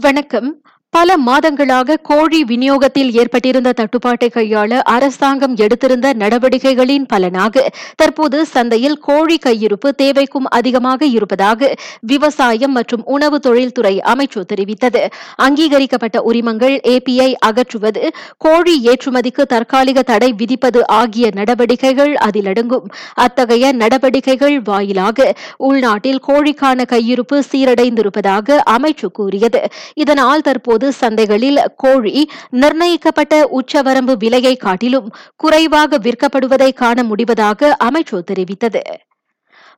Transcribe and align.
வணக்கம். 0.00 0.62
பல 0.96 1.14
மாதங்களாக 1.18 1.96
கோழி 2.02 2.38
விநியோகத்தில் 2.44 3.10
ஏற்பட்டிருந்த 3.20 3.70
தட்டுப்பாட்டை 3.72 4.28
கையாள 4.28 4.78
அரசாங்கம் 4.92 5.54
எடுத்திருந்த 5.56 6.06
நடவடிக்கைகளின் 6.12 7.06
பலனாக 7.08 7.64
தற்போது 7.96 8.38
சந்தையில் 8.46 8.96
கோழி 8.98 9.36
கையிருப்பு 9.46 9.88
தேவைக்கும் 10.02 10.46
அதிகமாக 10.58 11.06
இருப்பதாக 11.06 11.70
விவசாயம் 12.12 12.72
மற்றும் 12.72 13.02
உணவு 13.06 13.40
தொழில்துறை 13.40 13.92
அமைச்சு 14.12 14.42
தெரிவித்தது. 14.52 15.02
அங்கீகரிக்கப்பட்ட 15.36 16.22
உரிமங்கள் 16.22 16.76
ஏபிஐ 16.94 17.28
அகற்றுவது 17.40 18.04
கோழி 18.38 18.74
ஏற்றுமதிக்கு 18.84 19.46
தற்காலிக 19.46 20.02
தடை 20.02 20.30
விதிப்பது 20.32 20.82
ஆகிய 21.00 21.30
நடவடிக்கைகள் 21.34 22.14
அதில் 22.28 22.46
அடங்கும் 22.46 22.88
அத்தகைய 23.26 23.72
நடவடிக்கைகள் 23.82 24.56
வாயிலாக 24.62 25.28
உள்நாட்டில் 25.70 26.22
கோழிக்கான 26.28 26.88
கையிருப்பு 26.94 27.38
சீரடைந்திருப்பதாக 27.52 28.58
அமைச்சு 28.76 29.10
கூறியது. 29.12 29.62
இதனால் 29.94 30.40
தற்போது 30.40 30.84
சந்தைகளில் 30.92 31.64
கோழி 31.76 32.30
நிர்ணயிக்கப்பட்ட 32.50 33.48
உச்சவரம்பு 33.50 34.16
விலையை 34.18 34.56
காட்டிலும் 34.56 35.14
குறைவாக 35.36 35.98
விற்கப்படுவதை 35.98 36.72
காண 36.72 37.02
முடிவதாக 37.02 37.72
அமைச்சர் 37.78 38.24
தெரிவித்தது. 38.32 38.82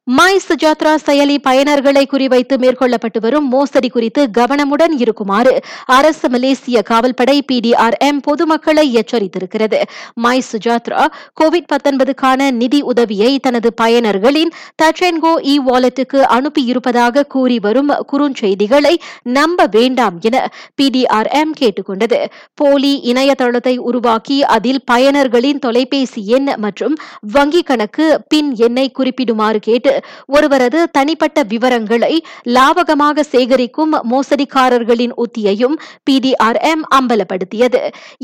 மை 0.08 0.40
சுஜாத்ரா 0.48 0.92
செயலி 1.06 1.34
பயனர்களை 1.38 2.02
குறிவைத்து 2.10 2.54
மேற்கொள்ளப்பட்டு 2.58 3.20
வரும் 3.20 3.48
மோசடி 3.48 3.88
குறித்து 3.88 4.30
கவனமுடன் 4.30 4.94
இருக்குமாறு 4.98 5.62
அரசு 5.86 6.28
மலேசிய 6.28 6.82
காவல்படை 6.82 7.42
பிடிஆர்எம் 7.52 8.20
பொதுமக்களை 8.22 8.84
எச்சரித்திருக்கிறது. 8.94 9.82
மை 10.14 10.42
சுஜாத்ரா 10.52 11.06
கோவிட் 11.40 12.50
நிதி 12.50 12.80
உதவியை 12.82 13.38
தனது 13.38 13.72
பயனர்களின் 13.74 14.52
டச் 14.82 15.02
அண்ட் 15.04 15.20
கோ 15.20 15.32
இ 15.44 15.54
வாலெட்டுக்கு 15.66 16.22
அனுப்பியிருப்பதாக 16.36 17.26
கூறி 17.26 17.58
வரும் 17.58 17.92
குறுஞ்செய்திகளை 18.12 18.94
நம்ப 19.22 19.68
வேண்டாம் 19.70 20.18
என 20.20 20.36
பிடிஆர்எம் 20.82 21.54
கேட்டுக்கொண்டது. 21.60 22.22
போலி 22.54 22.94
இணையதளத்தை 23.04 23.76
உருவாக்கி 23.76 24.42
அதில் 24.42 24.82
பயனர்களின் 24.92 25.58
தொலைபேசி 25.58 26.26
எண் 26.26 26.50
மற்றும் 26.56 26.96
வங்கிக் 27.34 27.64
கணக்கு 27.64 28.20
பின் 28.28 28.56
எண்ணை 28.56 28.88
குறிப்பிடுமாறு 28.98 29.56
கேட்டு 29.56 29.96
ஒருவரது 30.26 30.80
தனிப்பட்ட 30.90 31.42
விவரங்களை 31.42 32.12
லாபகமாக 32.56 33.24
சேகரிக்கும் 33.32 33.94
மோசடிக்காரர்களின் 34.10 35.14
உத்தியையும் 35.24 35.76
பிடிஆர்எம் 36.10 36.84
அம்பலப்படுத்தியது. 36.98 37.82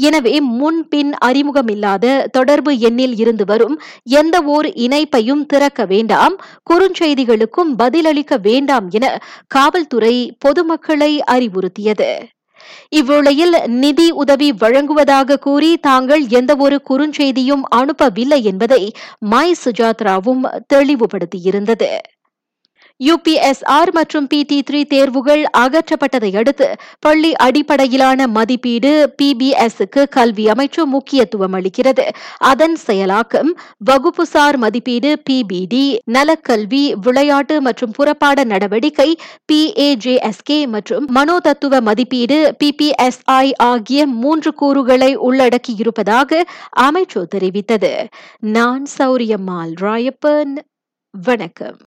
எனவே 0.09 0.35
முன்பின் 0.61 1.13
அறிமுகமில்லாத 1.27 2.27
தொடர்பு 2.31 2.75
எண்ணில் 2.79 3.17
இருந்து 3.19 3.45
வரும் 3.45 3.77
எந்த 4.03 4.43
ஓர் 4.57 4.67
இணைப்பையும் 4.67 5.47
திறக்க 5.47 5.85
வேண்டாம் 5.85 6.37
குறுஞ்செய்திகளுக்கும் 6.71 7.73
பதிலளிக்க 7.83 8.39
வேண்டாம் 8.39 8.91
என 8.91 9.07
காவல்துறை 9.47 10.15
பொதுமக்களை 10.39 11.13
அறிவுறுத்தியது. 11.33 12.11
இவ்வேளையில் 12.91 13.69
நிதி 13.69 14.11
உதவி 14.11 14.53
வழங்குவதாக 14.53 15.39
கூறி 15.39 15.77
தாங்கள் 15.77 16.27
எந்தவொரு 16.29 16.81
குறுஞ்செய்தியும் 16.91 17.63
அனுப்பவில்லை 17.75 18.43
என்பதை 18.43 18.93
மாய் 19.19 19.57
சுஜாத்ராவும் 19.65 20.45
தெளிவுபடுத்தியிருந்தது. 20.75 21.91
யுபிஎஸ்ஆர் 23.01 23.91
மற்றும் 23.93 24.27
பிடி 24.27 24.63
த்ரீ 24.71 24.85
தேர்வுகள் 24.85 25.43
அகற்றப்பட்டதை 25.59 26.37
அடுத்து 26.37 26.75
பள்ளி 26.99 27.33
அடிப்படையிலான 27.33 28.27
மதிப்பீடு 28.27 29.15
பிபிஎஸ்க்கு 29.23 30.03
கல்வி 30.09 30.45
அமைச்சு 30.47 30.85
முக்கியத்துவம் 30.85 31.55
அளிக்கிறது. 31.55 32.05
அதன் 32.39 32.77
செயலாக்கம் 32.87 33.51
வகுப்புசார் 33.91 34.57
மதிப்பீடு 34.57 35.23
பிபிடி 35.31 35.99
நலக்கல்வி 36.05 36.95
விளையாட்டு 37.01 37.61
மற்றும் 37.61 37.93
புறப்பாட 37.99 38.45
நடவடிக்கை 38.45 39.17
பிஏஜேஎஸ்கே 39.53 40.67
மற்றும் 40.67 41.07
மனோதத்துவ 41.15 41.81
மதிப்பீடு 41.81 42.57
பிபிஎஸ்ஐ 42.65 43.51
ஆகிய 43.57 44.07
மூன்று 44.07 44.55
கூறுகளை 44.55 45.19
உள்ளடக்கியிருப்பதாக 45.19 46.43
அமைச்சு 46.81 47.23
தெரிவித்தது. 47.35 48.07
நான் 48.39 48.87
சௌரியம்மாள் 48.99 49.75
ராயப்பன். 49.81 50.55
வணக்கம். 51.11 51.77